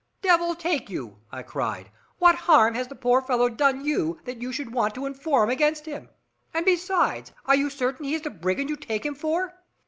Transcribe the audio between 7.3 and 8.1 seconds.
are you certain